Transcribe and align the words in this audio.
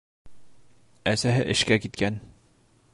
Әсәһе 1.13 1.45
эшкә 1.57 1.81
киткән. 1.85 2.21